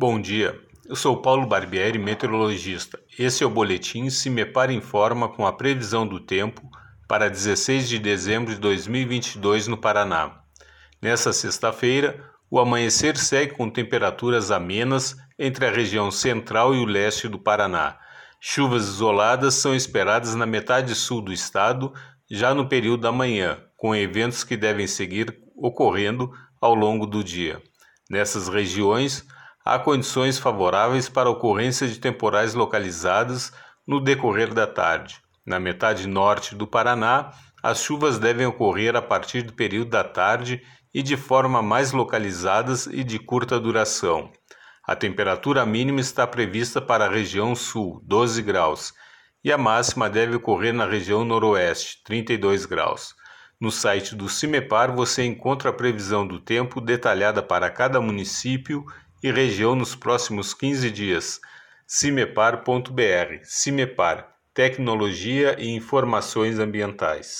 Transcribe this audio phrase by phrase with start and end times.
[0.00, 2.98] Bom dia, eu sou Paulo Barbieri, meteorologista.
[3.18, 6.62] Esse é o boletim Se Me Para Informa com a previsão do tempo
[7.06, 10.40] para 16 de dezembro de 2022 no Paraná.
[11.02, 17.28] Nessa sexta-feira, o amanhecer segue com temperaturas amenas entre a região central e o leste
[17.28, 17.98] do Paraná.
[18.40, 21.92] Chuvas isoladas são esperadas na metade sul do estado
[22.30, 27.60] já no período da manhã, com eventos que devem seguir ocorrendo ao longo do dia.
[28.08, 29.28] Nessas regiões,
[29.70, 33.52] há condições favoráveis para a ocorrência de temporais localizados
[33.86, 35.22] no decorrer da tarde.
[35.46, 37.30] Na metade norte do Paraná,
[37.62, 40.60] as chuvas devem ocorrer a partir do período da tarde
[40.92, 44.32] e de forma mais localizadas e de curta duração.
[44.84, 48.92] A temperatura mínima está prevista para a região sul, 12 graus,
[49.44, 53.14] e a máxima deve ocorrer na região noroeste, 32 graus.
[53.60, 58.84] No site do CIMEPAR você encontra a previsão do tempo detalhada para cada município
[59.22, 61.40] e região nos próximos 15 dias.
[61.86, 63.40] cimepar.br.
[63.44, 67.38] Cimepar Tecnologia e Informações Ambientais.